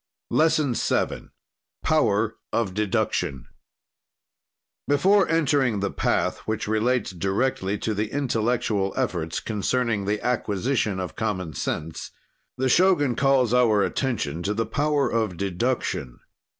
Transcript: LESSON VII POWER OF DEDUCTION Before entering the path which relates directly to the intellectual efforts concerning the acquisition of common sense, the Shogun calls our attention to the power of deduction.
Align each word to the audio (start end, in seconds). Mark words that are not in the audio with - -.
LESSON 0.31 0.73
VII 0.73 1.29
POWER 1.83 2.35
OF 2.51 2.73
DEDUCTION 2.73 3.45
Before 4.87 5.29
entering 5.29 5.79
the 5.79 5.91
path 5.91 6.39
which 6.47 6.67
relates 6.67 7.11
directly 7.11 7.77
to 7.77 7.93
the 7.93 8.11
intellectual 8.11 8.95
efforts 8.97 9.39
concerning 9.39 10.05
the 10.05 10.19
acquisition 10.25 10.99
of 10.99 11.15
common 11.15 11.53
sense, 11.53 12.09
the 12.57 12.67
Shogun 12.67 13.13
calls 13.15 13.53
our 13.53 13.83
attention 13.83 14.41
to 14.41 14.55
the 14.55 14.65
power 14.65 15.07
of 15.07 15.37
deduction. 15.37 16.17